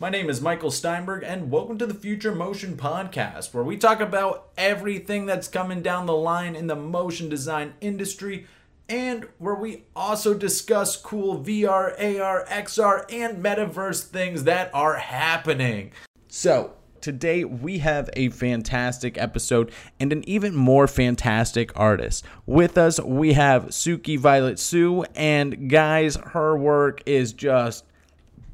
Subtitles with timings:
[0.00, 4.00] My name is Michael Steinberg, and welcome to the Future Motion Podcast, where we talk
[4.00, 8.46] about everything that's coming down the line in the motion design industry,
[8.88, 15.92] and where we also discuss cool VR, AR, XR, and metaverse things that are happening.
[16.28, 16.72] So,
[17.02, 22.24] Today, we have a fantastic episode and an even more fantastic artist.
[22.46, 27.84] With us, we have Suki Violet Sue, and guys, her work is just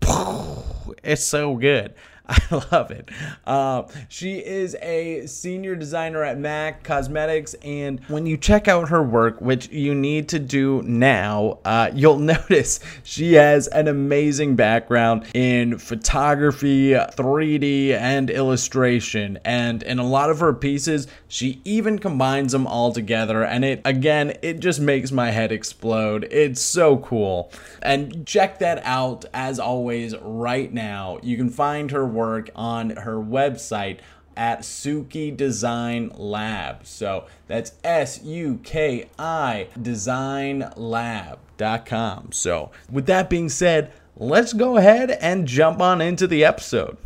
[1.02, 1.94] it's so good.
[2.28, 3.08] I love it.
[3.46, 9.02] Uh, she is a senior designer at MAC Cosmetics, and when you check out her
[9.02, 15.26] work, which you need to do now, uh, you'll notice she has an amazing background
[15.34, 19.38] in photography, 3D, and illustration.
[19.44, 23.82] And in a lot of her pieces, she even combines them all together, and it
[23.84, 26.26] again, it just makes my head explode.
[26.32, 27.52] It's so cool.
[27.82, 31.18] And check that out as always right now.
[31.22, 33.98] You can find her work on her website
[34.36, 36.86] at Suki Design Lab.
[36.86, 42.32] So that's S U K I Design Lab.com.
[42.32, 46.96] So, with that being said, let's go ahead and jump on into the episode.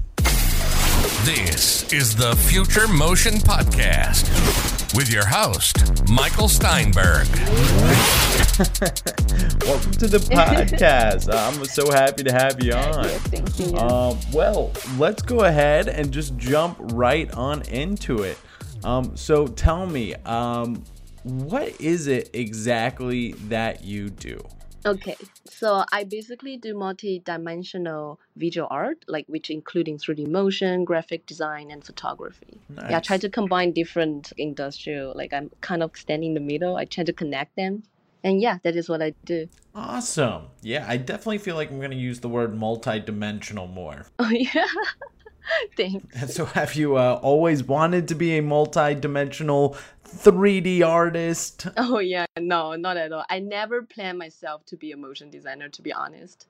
[1.24, 7.28] This is the Future Motion Podcast with your host, Michael Steinberg.
[9.66, 11.32] Welcome to the podcast.
[11.32, 13.05] I'm so happy to have you on.
[13.05, 13.77] Thank you.
[13.77, 18.38] Um, well, let's go ahead and just jump right on into it.
[18.82, 20.82] Um, so tell me, um,
[21.22, 24.42] what is it exactly that you do?
[24.84, 31.70] Okay, so I basically do multi-dimensional visual art, like which including 3D motion, graphic design,
[31.70, 32.58] and photography.
[32.88, 35.12] Yeah, I try to combine different industrial.
[35.14, 36.76] Like I'm kind of standing in the middle.
[36.76, 37.82] I try to connect them,
[38.24, 39.48] and yeah, that is what I do.
[39.74, 40.46] Awesome.
[40.62, 44.06] Yeah, I definitely feel like I'm going to use the word multi-dimensional more.
[44.18, 44.66] Oh yeah,
[45.77, 46.34] thanks.
[46.34, 51.66] So have you uh, always wanted to be a multi-dimensional 3D artist?
[51.77, 53.25] Oh yeah, no, not at all.
[53.28, 56.47] I never planned myself to be a motion designer, to be honest.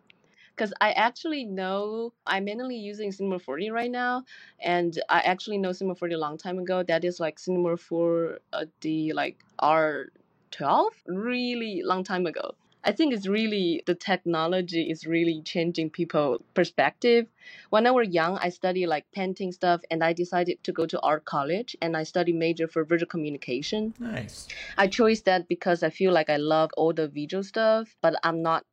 [0.54, 4.24] Because I actually know I'm mainly using Cinema 4D right now,
[4.62, 6.82] and I actually know Cinema 4D a long time ago.
[6.82, 12.54] That is like Cinema 4 uh, the like R12, really long time ago.
[12.82, 17.26] I think it's really the technology is really changing people perspective.
[17.68, 21.00] When I was young, I studied like painting stuff, and I decided to go to
[21.00, 23.94] art college, and I studied major for visual communication.
[23.98, 24.48] Nice.
[24.78, 28.42] I chose that because I feel like I love all the visual stuff, but I'm
[28.42, 28.64] not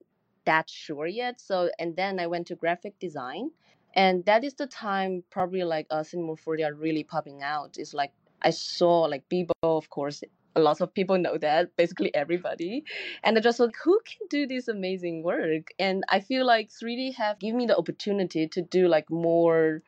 [0.45, 1.41] that sure yet.
[1.41, 3.51] So, and then I went to graphic design,
[3.93, 7.77] and that is the time probably like uh, Cinema 4D are really popping out.
[7.77, 10.23] It's like I saw like Beeple, of course.
[10.57, 12.83] A lot of people know that, basically everybody.
[13.23, 15.67] And I just like, who can do this amazing work?
[15.79, 19.83] And I feel like 3D have given me the opportunity to do like more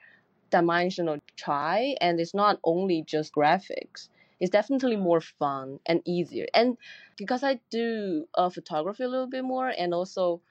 [0.51, 1.95] dimensional try.
[2.01, 4.09] And it's not only just graphics
[4.41, 6.47] it's definitely more fun and easier.
[6.53, 6.77] And
[7.17, 10.41] because I do uh, photography a little bit more, and also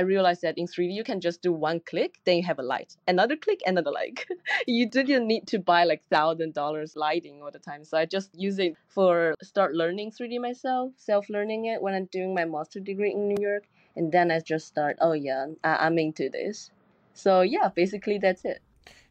[0.00, 2.62] I realized that in 3D you can just do one click, then you have a
[2.62, 4.24] light, another click, another light.
[4.66, 7.84] you didn't need to buy like thousand dollars lighting all the time.
[7.84, 12.06] So I just use it for start learning 3D myself, self learning it when I'm
[12.06, 14.96] doing my master degree in New York, and then I just start.
[15.02, 16.70] Oh yeah, I- I'm into this.
[17.12, 18.62] So yeah, basically that's it.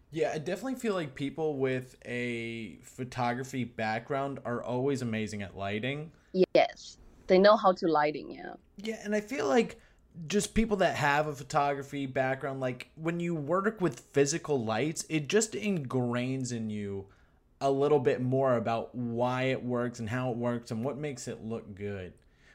[0.10, 6.12] Yeah, I definitely feel like people with a photography background are always amazing at lighting.
[6.56, 6.98] Yes,
[7.28, 8.32] they know how to lighting.
[8.32, 8.54] Yeah.
[8.78, 9.80] Yeah, and I feel like
[10.28, 15.28] just people that have a photography background, like when you work with physical lights, it
[15.28, 17.06] just ingrains in you
[17.62, 21.28] a little bit more about why it works and how it works and what makes
[21.28, 22.14] it look good.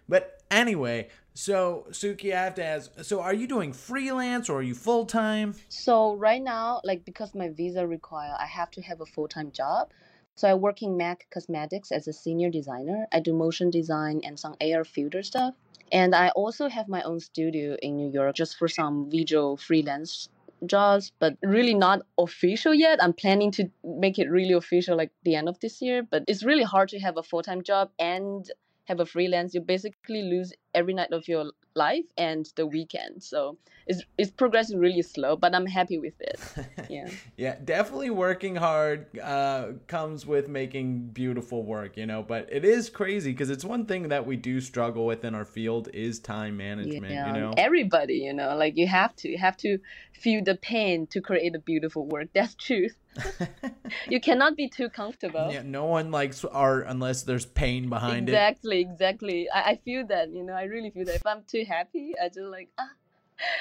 [0.08, 4.62] But anyway, so Suki, I have to ask so are you doing freelance or are
[4.62, 5.54] you full time?
[5.68, 9.50] So right now, like because my visa require, I have to have a full time
[9.50, 9.90] job.
[10.36, 13.06] So I work in MAC Cosmetics as a senior designer.
[13.12, 15.54] I do motion design and some AR filter stuff.
[15.92, 20.28] And I also have my own studio in New York just for some visual freelance
[20.66, 23.02] jobs, but really not official yet.
[23.02, 26.02] I'm planning to make it really official like the end of this year.
[26.02, 28.50] But it's really hard to have a full time job and
[28.84, 29.54] have a freelance.
[29.54, 33.22] You basically lose every night of your life and the weekend.
[33.22, 36.40] So it's it's progressing really slow, but I'm happy with it.
[36.90, 37.08] Yeah.
[37.36, 42.22] yeah, definitely working hard uh, comes with making beautiful work, you know.
[42.22, 45.46] But it is crazy because it's one thing that we do struggle with in our
[45.46, 47.26] field is time management, yeah.
[47.26, 47.54] you know.
[47.56, 49.78] Everybody, you know, like you have to you have to
[50.12, 52.28] feel the pain to create a beautiful work.
[52.34, 52.96] That's truth.
[54.08, 55.50] you cannot be too comfortable.
[55.52, 58.32] yeah, no one likes art unless there's pain behind it.
[58.32, 59.48] exactly, exactly.
[59.50, 62.28] I, I feel that, you know, I really feel that if I'm too happy, I
[62.28, 62.90] just like ah,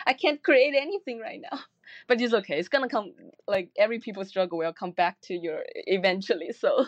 [0.06, 1.60] I can't create anything right now.
[2.08, 2.60] but it's okay.
[2.60, 3.14] It's gonna come.
[3.48, 6.52] Like every people struggle will come back to your eventually.
[6.58, 6.86] So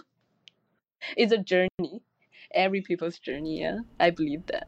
[1.17, 2.01] it's a journey.
[2.53, 3.61] Every people's journey.
[3.61, 4.67] Yeah, I believe that.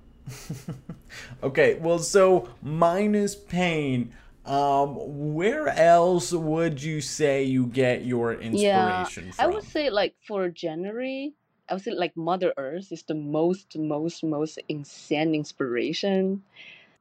[1.44, 4.14] okay, well, so minus pain.
[4.46, 9.46] Um, where else would you say you get your inspiration Yeah, from?
[9.46, 11.34] I would say like for January,
[11.70, 16.44] I would say like Mother Earth is the most, most, most insane inspiration.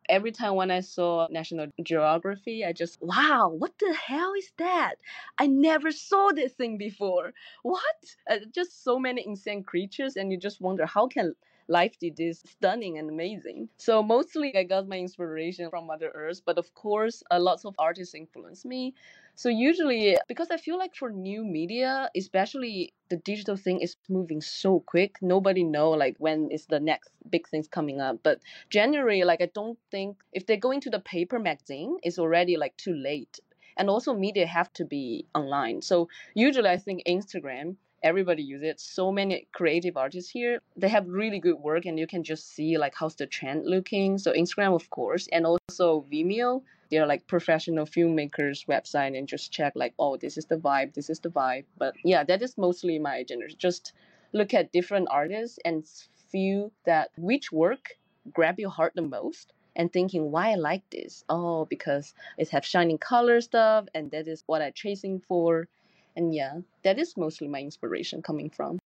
[0.08, 4.96] Every time when I saw National Geography, I just wow, what the hell is that?
[5.38, 7.32] I never saw this thing before.
[7.62, 8.16] What?
[8.30, 11.34] Uh, just so many insane creatures, and you just wonder how can
[11.68, 13.68] life did this stunning and amazing.
[13.76, 17.74] So mostly I got my inspiration from Mother Earth, but of course, uh, lots of
[17.78, 18.94] artists influenced me.
[19.34, 24.40] So usually, because I feel like for new media, especially the digital thing is moving
[24.40, 28.20] so quick, nobody know like when is the next big things coming up.
[28.22, 28.40] But
[28.70, 32.76] January, like I don't think if they go into the paper magazine, it's already like
[32.76, 33.38] too late.
[33.76, 35.82] And also media have to be online.
[35.82, 38.80] So usually I think Instagram everybody use it.
[38.80, 42.78] So many creative artists here they have really good work and you can just see
[42.78, 44.18] like how's the trend looking.
[44.18, 46.62] So instagram of course and also vimeo.
[46.90, 51.10] They're like professional filmmakers website and just check like oh this is the vibe this
[51.10, 51.64] is the vibe.
[51.78, 53.92] But yeah that is mostly my agenda just
[54.32, 55.86] look at different artists and
[56.30, 57.96] feel that which work
[58.32, 61.24] grab your heart the most and thinking why I like this.
[61.28, 65.68] Oh, because it have shining color stuff and that is what I'm chasing for.
[66.16, 68.78] And yeah, that is mostly my inspiration coming from.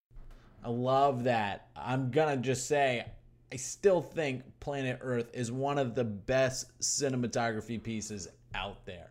[0.64, 1.68] I love that.
[1.76, 3.06] I'm gonna just say,
[3.52, 9.10] I still think Planet Earth is one of the best cinematography pieces out there.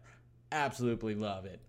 [0.52, 1.60] Absolutely love it.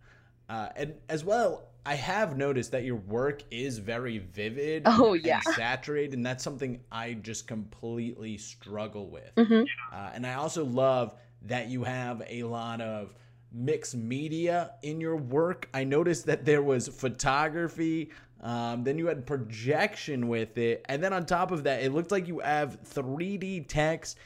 [0.49, 5.25] Uh, and as well, I have noticed that your work is very vivid Oh, and
[5.25, 5.41] yeah.
[5.41, 9.35] saturated, and that's something I just completely struggle with.
[9.37, 9.67] Mhm.
[9.93, 13.15] Uh, and I also love that you have a lot of
[13.53, 15.69] mixed media in your work.
[15.75, 18.11] I noticed that there was photography,
[18.43, 22.11] um, then you had projection with it, and then on top of that, it looked
[22.11, 24.19] like you have 3D text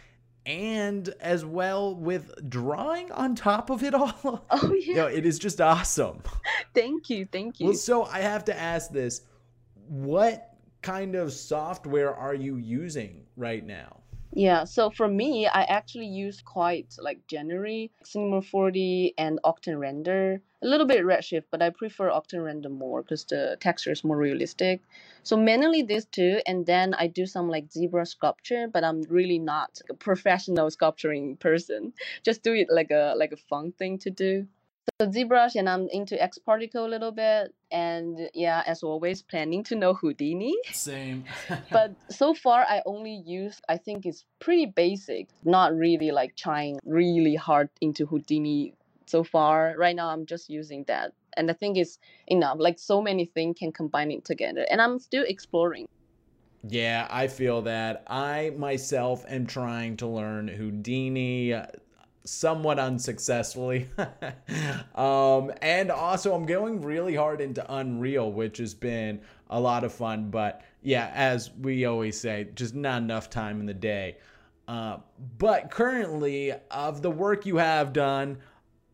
[0.46, 4.44] and as well with drawing on top of it all.
[4.50, 5.06] Oh yeah.
[5.06, 6.22] it is just awesome.
[6.74, 7.26] Thank you.
[7.26, 7.66] Thank you.
[7.66, 9.22] Well, so I have to ask this
[9.88, 10.50] what
[10.82, 14.00] kind of software are you using right now?
[14.34, 20.42] Yeah, so for me, I actually use quite like January, Cinema 4D, and Octane Render.
[20.62, 24.18] A little bit Redshift, but I prefer Octane Render more because the texture is more
[24.18, 24.82] realistic.
[25.24, 29.40] So mainly these two, and then I do some like ZBrush sculpture, but I'm really
[29.40, 31.94] not a professional sculpturing person.
[32.24, 34.48] Just do it like a like a fun thing to do.
[35.00, 39.64] So ZBrush, and I'm into X Particle a little bit, and yeah, as always, planning
[39.64, 40.54] to know Houdini.
[40.72, 41.24] Same.
[41.70, 46.78] but so far i only use i think it's pretty basic not really like trying
[46.84, 48.74] really hard into houdini
[49.06, 49.74] so far.
[49.76, 51.12] Right now i'm just using that.
[51.36, 52.56] And i think it's enough.
[52.60, 55.86] Like so many things can combine it together and i'm still exploring.
[56.66, 58.04] Yeah, I feel that.
[58.06, 61.52] I myself am trying to learn Houdini
[62.24, 63.88] somewhat unsuccessfully.
[64.94, 69.92] um, and also, I'm going really hard into Unreal, which has been a lot of
[69.92, 70.30] fun.
[70.30, 74.18] But yeah, as we always say, just not enough time in the day.
[74.66, 74.98] Uh,
[75.38, 78.38] but currently, of the work you have done,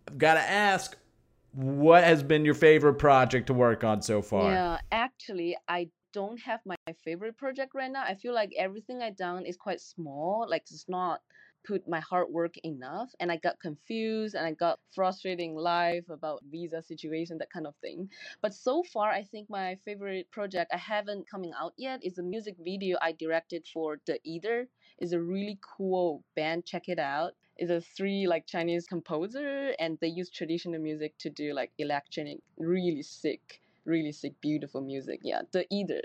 [0.08, 0.96] I've got to ask
[1.52, 4.52] what has been your favorite project to work on so far?
[4.52, 9.16] yeah actually i don't have my favorite project right now i feel like everything I've
[9.16, 11.20] done is quite small like it's not
[11.66, 16.42] put my hard work enough and i got confused and i got frustrating life about
[16.50, 18.08] visa situation that kind of thing.
[18.42, 22.22] But so far i think my favorite project i haven't coming out yet is a
[22.22, 27.32] music video i directed for the either is a really cool band check it out.
[27.56, 32.38] It's a three like chinese composer and they use traditional music to do like electronic
[32.58, 36.00] really sick really sick beautiful music yeah the either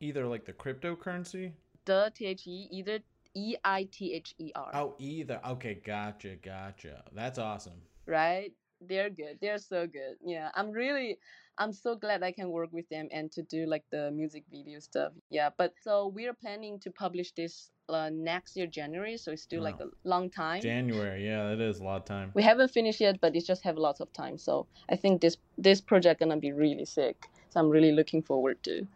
[0.00, 1.52] Either like the cryptocurrency?
[1.84, 2.98] the t-h-e either
[3.34, 5.40] E e-i-t-h-e-r Oh, either.
[5.46, 7.02] Okay, gotcha, gotcha.
[7.12, 7.80] That's awesome.
[8.06, 8.52] right?
[8.88, 9.38] They're good.
[9.40, 10.16] They're so good.
[10.24, 11.18] Yeah, I'm really,
[11.56, 14.80] I'm so glad I can work with them and to do like the music video
[14.80, 15.12] stuff.
[15.30, 19.62] Yeah, but so we're planning to publish this uh, next year January, so it's still
[19.62, 20.62] like a long time.
[20.62, 22.32] January, yeah, that is a lot of time.
[22.34, 24.36] we haven't finished yet, but it just have lots of time.
[24.36, 27.28] So I think this this project gonna be really sick.
[27.50, 28.86] So I'm really looking forward to.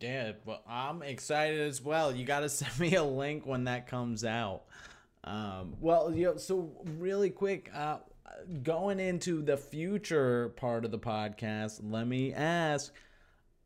[0.00, 2.14] Yeah, well, I'm excited as well.
[2.14, 4.62] You got to send me a link when that comes out.
[5.24, 7.98] Um, well, you know, so really quick, uh,
[8.62, 12.92] going into the future part of the podcast, let me ask,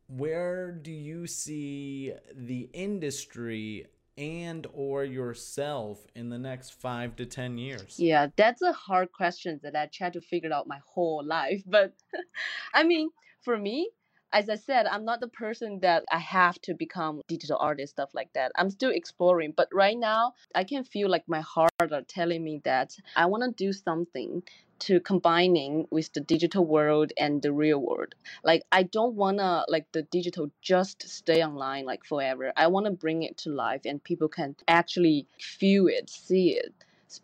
[0.07, 7.57] where do you see the industry and or yourself in the next 5 to 10
[7.57, 7.95] years?
[7.99, 11.63] Yeah, that's a hard question that I try to figure out my whole life.
[11.67, 11.93] But
[12.73, 13.09] I mean,
[13.41, 13.89] for me,
[14.37, 18.11] as I said, I'm not the person that I have to become digital artist stuff
[18.13, 18.51] like that.
[18.55, 22.61] I'm still exploring, but right now I can feel like my heart are telling me
[22.63, 24.43] that I want to do something
[24.85, 28.13] to combining with the digital world and the real world.
[28.43, 32.53] Like I don't want to like the digital just stay online like forever.
[32.55, 36.75] I want to bring it to life and people can actually feel it, see it.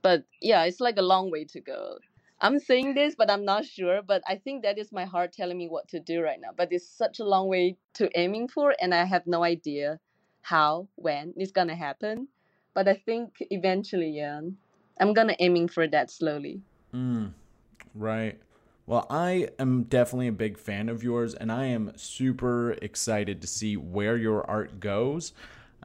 [0.01, 2.00] But yeah, it's like a long way to go.
[2.44, 4.02] I'm saying this, but I'm not sure.
[4.06, 6.50] But I think that is my heart telling me what to do right now.
[6.56, 10.00] But it's such a long way to aiming for, and I have no idea
[10.42, 12.28] how, when it's gonna happen.
[12.74, 14.42] But I think eventually, yeah,
[15.00, 16.62] I'm gonna aiming for that slowly.
[16.94, 17.32] Mm,
[17.96, 18.38] right.
[18.86, 23.48] Well, I am definitely a big fan of yours, and I am super excited to
[23.48, 25.32] see where your art goes.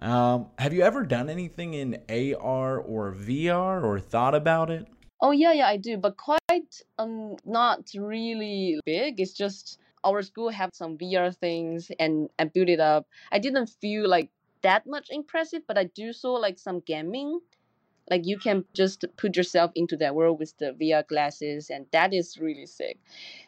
[0.03, 4.89] Um, have you ever done anything in AR or VR or thought about it?
[5.21, 6.38] Oh yeah, yeah, I do, but quite
[6.99, 9.21] um not really big.
[9.21, 13.07] It's just our school have some VR things and and build it up.
[13.33, 14.31] I didn't feel like
[14.63, 17.41] that much impressive, but I do saw like some gaming
[18.11, 22.13] like you can just put yourself into that world with the VR glasses, and that
[22.15, 22.99] is really sick.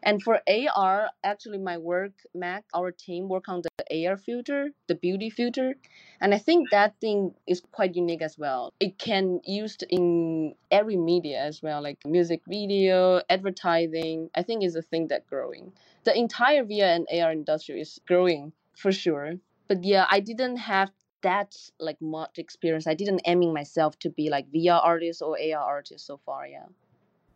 [0.02, 4.94] And for AR, actually, my work, Mac, our team work on the AR filter, the
[4.94, 5.74] beauty filter,
[6.20, 8.72] and I think that thing is quite unique as well.
[8.80, 14.30] It can used in every media as well, like music video, advertising.
[14.34, 15.72] I think is a thing that growing.
[16.04, 19.34] The entire VR and AR industry is growing for sure.
[19.68, 20.90] But yeah, I didn't have
[21.22, 22.86] that like much experience.
[22.86, 26.46] I didn't aiming myself to be like VR artist or AR artist so far.
[26.46, 26.66] Yeah.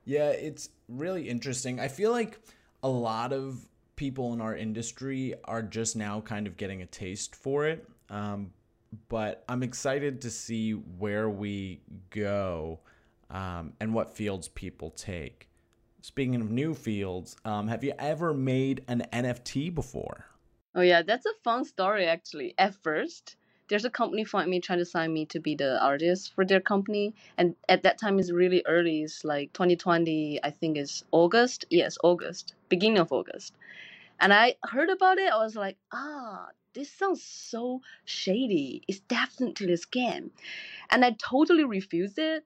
[0.04, 1.80] Yeah, it's really interesting.
[1.80, 2.38] I feel like
[2.82, 7.34] a lot of people in our industry are just now kind of getting a taste
[7.34, 7.88] for it.
[8.10, 8.52] Um,
[9.08, 12.80] but I'm excited to see where we go
[13.30, 15.48] um, and what fields people take.
[16.02, 20.26] Speaking of new fields, um, have you ever made an NFT before?
[20.74, 22.54] Oh yeah, that's a fun story actually.
[22.58, 23.36] At first,
[23.68, 26.60] there's a company find me trying to sign me to be the artist for their
[26.60, 27.14] company.
[27.38, 29.02] And at that time is really early.
[29.02, 31.64] It's like 2020 i think it's august.
[31.70, 32.54] Yes august.
[32.68, 33.54] Beginning of august.
[34.20, 35.32] And i heard about it.
[35.32, 38.82] I was like ah this sounds so shady.
[38.88, 40.30] It's definitely a scam.
[40.90, 42.44] And i totally refused it.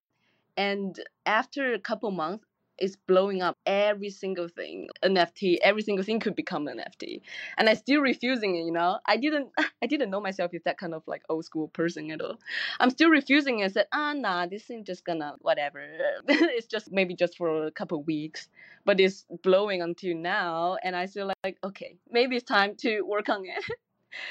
[0.56, 2.47] And after a couple months
[2.78, 7.20] is blowing up every single thing nft every single thing could become an nft
[7.56, 8.98] and i still refusing it you know?
[9.06, 9.48] I didn't
[9.82, 12.38] i didn't know myself as that kind of like old school person at all.
[12.80, 13.64] I'm still refusing it.
[13.64, 15.84] I said ah nah this thing just gonna whatever.
[16.28, 18.48] It's just maybe just for a couple weeks
[18.84, 23.28] but it's blowing until now and i feel like okay maybe it's time to work
[23.28, 23.64] on it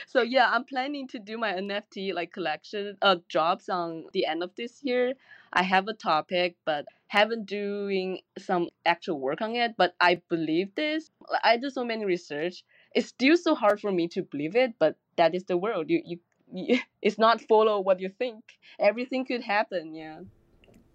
[0.08, 4.44] so yeah, I'm planning to do my NFT like collection uh jobs on the end
[4.44, 5.14] of this year.
[5.54, 9.76] I have a topic, but haven't doing some actual work on it.
[9.78, 11.10] But I believe this.
[11.44, 12.64] I do so many research.
[12.94, 15.90] It's still so hard for me to believe it, but that is the world.
[15.90, 16.20] You
[16.52, 18.44] you, it's not follow what you think.
[18.80, 19.94] Everything could happen.
[19.96, 20.20] Yeah.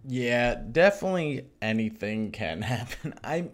[0.05, 3.13] Yeah, definitely anything can happen.
[3.23, 3.51] I'm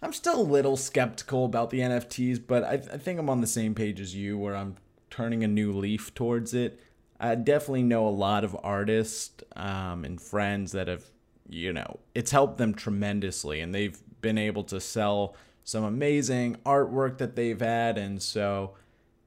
[0.00, 3.46] I'm still a little skeptical about the NFTs, but I, I think I'm on the
[3.48, 4.76] same page as you where I'm
[5.10, 6.80] turning a new leaf towards it.
[7.18, 11.04] I definitely know a lot of artists um, and friends that have,
[11.48, 17.18] you know, it's helped them tremendously and they've been able to sell some amazing artwork
[17.18, 17.98] that they've had.
[17.98, 18.74] And so,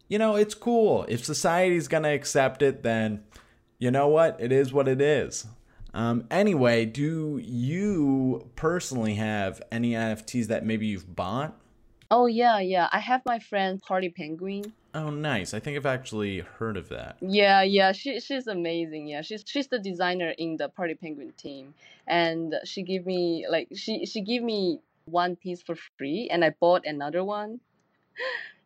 [0.07, 1.05] you know, it's cool.
[1.09, 3.23] If society's going to accept it, then
[3.77, 4.37] you know what?
[4.39, 5.45] It is what it is.
[5.93, 11.53] Um, anyway, do you personally have any NFTs that maybe you've bought?
[12.09, 12.89] Oh yeah, yeah.
[12.91, 14.73] I have my friend Party Penguin.
[14.93, 15.53] Oh, nice.
[15.53, 17.17] I think I've actually heard of that.
[17.21, 17.91] Yeah, yeah.
[17.93, 19.07] She she's amazing.
[19.07, 21.73] Yeah, she's she's the designer in the Party Penguin team,
[22.07, 26.51] and she gave me like she she gave me one piece for free, and I
[26.59, 27.59] bought another one.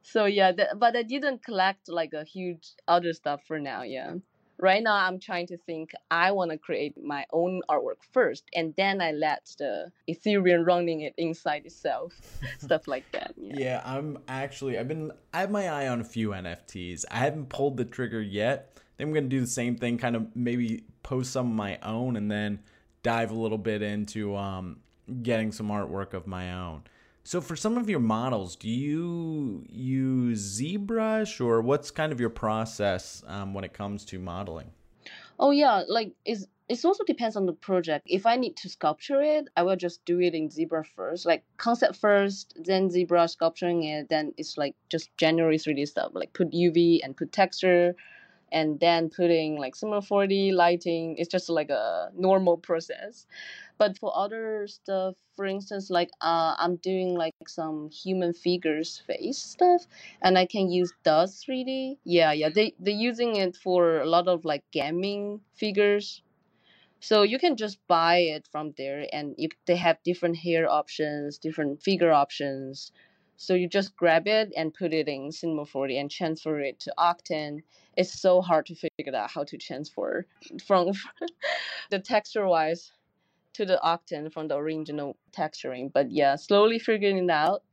[0.07, 3.81] So yeah, that, but I didn't collect like a huge other stuff for now.
[3.81, 4.21] Yeah
[4.59, 8.73] right now i'm trying to think i want to create my own artwork first and
[8.77, 12.13] then i let the ethereum running it inside itself
[12.59, 13.55] stuff like that yeah.
[13.57, 17.49] yeah i'm actually i've been i have my eye on a few nfts i haven't
[17.49, 18.79] pulled the trigger yet.
[18.97, 22.15] Then i'm gonna do the same thing kind of maybe post some of my own
[22.15, 22.59] and then
[23.03, 24.77] dive a little bit into um,
[25.21, 26.81] getting some artwork of my own
[27.25, 32.29] so for some of your models, do you use ZBrush or what's kind of your
[32.29, 34.69] process um, when it comes to modeling?
[35.39, 38.05] Oh yeah, like it's it also depends on the project.
[38.05, 41.43] If I need to sculpture it, I will just do it in ZBrush first, like
[41.57, 44.07] concept first, then ZBrush sculpturing it.
[44.07, 47.95] Then it's like just generally 3D stuff, like put UV and put texture,
[48.51, 51.15] and then putting like Cinema 4D lighting.
[51.17, 53.25] It's just like a normal process.
[53.77, 59.37] But for other stuff, for instance, like uh, I'm doing like some human figures face
[59.37, 59.85] stuff,
[60.21, 61.97] and I can use Daz 3D.
[62.05, 66.21] Yeah, yeah, they they're using it for a lot of like gaming figures.
[66.99, 71.37] So you can just buy it from there, and you, they have different hair options,
[71.37, 72.91] different figure options.
[73.37, 76.93] So you just grab it and put it in Cinema 4D and transfer it to
[76.97, 77.63] Octane.
[77.97, 80.25] It's so hard to figure out how to transfer
[80.65, 80.93] from
[81.91, 82.91] the texture wise
[83.55, 85.91] to the Octane from the original texturing.
[85.91, 87.63] But yeah, slowly figuring it out.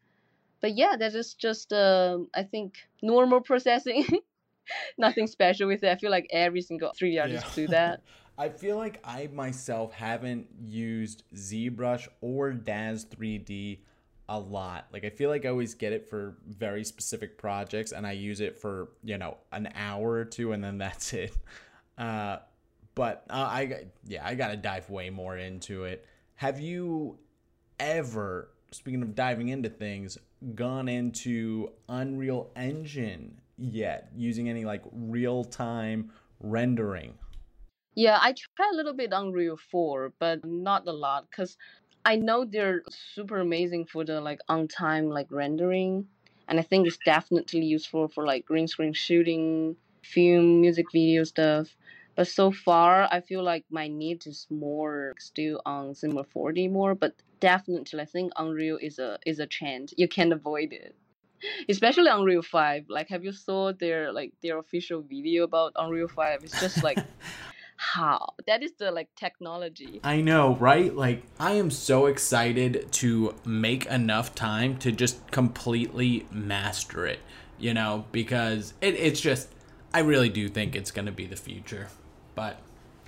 [0.61, 4.07] But yeah, that is just uh, I think normal processing.
[4.99, 5.91] Nothing special with it.
[5.91, 7.55] I feel like every single 3D artist Yeah.
[7.55, 8.01] do that.
[8.39, 13.81] I feel like I myself haven't used ZBrush or Daz 3D
[14.29, 14.87] a lot.
[14.93, 18.41] Like I feel like I always get it for very specific projects and I use
[18.41, 21.37] it for, you know, an hour or two and then that's it.
[21.99, 22.39] Uh
[22.95, 26.07] but uh, I yeah, I got to dive way more into it.
[26.37, 27.19] Have you
[27.79, 30.19] ever speaking of diving into things
[30.55, 37.15] gone into Unreal Engine yet using any like real-time rendering?
[37.95, 41.57] Yeah, I tried a little bit Unreal 4, but not a lot because
[42.05, 46.07] I know they're super amazing for the like on time like rendering,
[46.49, 51.77] and I think it's definitely useful for like green screen shooting, film, music video stuff.
[52.15, 56.95] But so far, I feel like my need is more still on Cinema 4D more.
[56.95, 59.93] But definitely, I think Unreal is a is a trend.
[59.97, 60.95] You can't avoid it,
[61.69, 62.87] especially Unreal 5.
[62.89, 66.45] Like, have you saw their like their official video about Unreal 5?
[66.45, 66.99] It's just like
[67.77, 70.95] how that is the like technology I know, right?
[70.95, 77.21] Like, I am so excited to make enough time to just completely master it,
[77.59, 79.49] you know, because it, it's just,
[79.95, 81.89] I really do think it's going to be the future.
[82.35, 82.59] But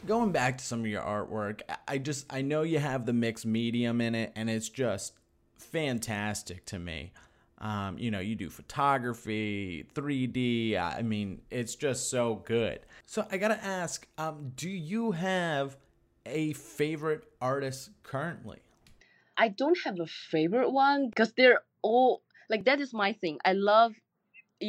[0.07, 3.13] going back to some of your artwork, I- I just, I know you have the
[3.13, 5.15] mixed medium in it, and it's just
[5.57, 7.13] fantastic to me.
[7.59, 10.77] Um, you know, you do photography, 3D.
[10.77, 12.81] I mean, it's just so good.
[13.07, 15.77] So I gotta ask, um, do you have
[16.27, 18.59] a favorite artist currently?
[19.37, 23.53] i don't have a favorite one because they're all like that is my thing i
[23.53, 23.93] love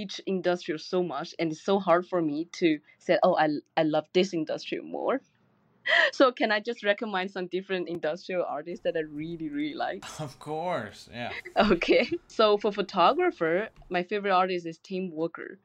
[0.01, 3.84] each industrial so much and it's so hard for me to say oh i, I
[3.84, 5.21] love this industrial more
[6.12, 10.39] so can i just recommend some different industrial artists that i really really like Of
[10.39, 11.31] course, yeah.
[11.55, 12.10] Okay.
[12.27, 15.60] So for photographer, my favorite artist is Tim Walker.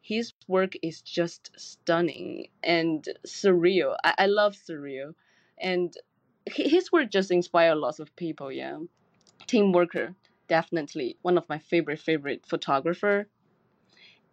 [0.00, 3.96] His work is just stunning and surreal.
[4.04, 5.14] I, I love surreal.
[5.58, 5.94] And
[6.46, 8.78] his work just inspire lots of people, yeah.
[9.46, 10.14] Tim Walker,
[10.48, 13.28] definitely one of my favorite favorite photographer.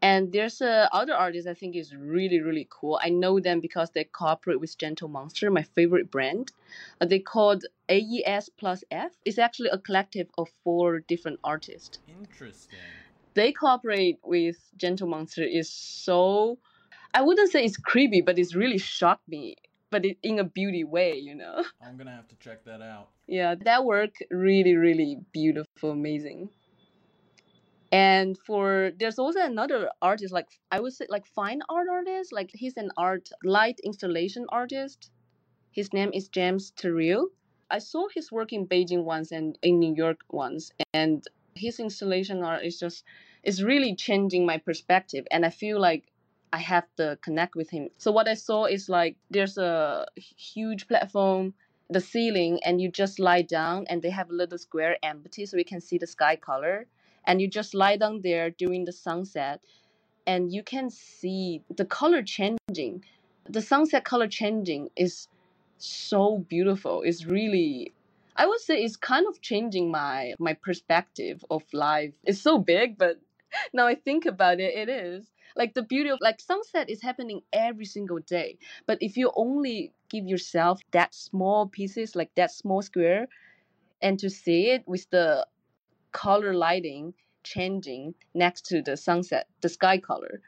[0.04, 3.00] And there's a other artist I think is really really cool.
[3.02, 6.52] I know them because they cooperate with Gentle Monster, my favorite brand.
[7.00, 9.14] Uh, they called AES plus F.
[9.24, 12.00] It's actually a collective of four different artists.
[12.10, 12.80] Interesting.
[13.34, 16.60] They cooperate with Gentle Monster is so
[17.14, 19.56] I wouldn't say it's creepy, but it's really shocked me.
[19.90, 21.64] But it, in a beauty way, you know.
[21.82, 23.08] I'm gonna have to check that out.
[23.26, 26.50] Yeah, that work really, really beautiful, amazing.
[27.94, 32.34] And for there's also another artist, like I would say, like fine art artist.
[32.34, 35.12] Like he's an art light installation artist.
[35.72, 37.28] His name is James Turrell.
[37.70, 41.24] I saw his work in Beijing once and in New York once, and
[41.56, 43.04] his installation art is just
[43.44, 45.28] is really changing my perspective.
[45.30, 46.12] And I feel like
[46.52, 47.90] I have to connect with him.
[48.00, 51.54] So what I saw is like there's a huge platform
[51.92, 55.58] the ceiling and you just lie down and they have a little square empty so
[55.58, 56.88] you can see the sky color
[57.26, 59.62] and you just lie down there during the sunset
[60.26, 63.04] and you can see the color changing.
[63.50, 65.28] The sunset color changing is
[65.78, 67.02] so beautiful.
[67.04, 67.94] It's really
[68.36, 72.14] i would say it's kind of changing my my perspective of life.
[72.24, 73.20] It's so big but
[73.74, 75.32] now i think about it it is.
[75.56, 78.58] Like the beauty of like sunset is happening every single day.
[78.88, 83.28] But if you only give yourself that small pieces like that small square
[84.02, 85.46] and to see it with the
[86.14, 90.42] color lighting changing next to the sunset the sky color.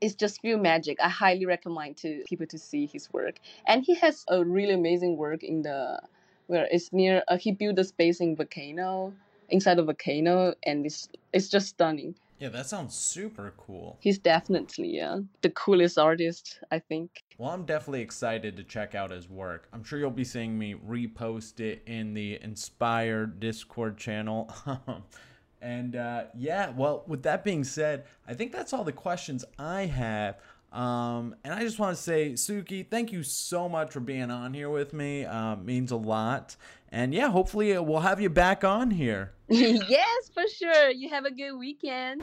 [0.00, 0.98] It's just feel magic.
[1.02, 3.36] I highly recommend to people to see his work.
[3.66, 6.00] And he has a really amazing work in the
[6.48, 9.14] where it's near uh, he built a space in volcano
[9.48, 13.96] inside a volcano and it's it's just stunning Yeah, that sounds super cool.
[14.00, 19.10] he's definitely yeah the coolest artist i think Well, I'm definitely excited to check out
[19.10, 19.68] his work.
[19.72, 24.50] I'm sure you'll be seeing me repost it in the Inspired Discord channel.
[25.60, 29.82] and uh, yeah, well, with that being said, I think that's all the questions I
[29.86, 30.36] have.
[30.72, 34.52] Um, and I just want to say, Suki, thank you so much for being on
[34.54, 35.24] here with me.
[35.24, 36.56] Uh, means a lot.
[36.90, 39.32] And yeah, hopefully we'll have you back on here.
[39.48, 40.90] yes, for sure.
[40.90, 42.22] You have a good weekend.